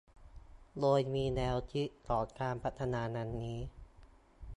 [0.79, 3.59] โดยมีแนวคิดของการพัฒนาดังนี้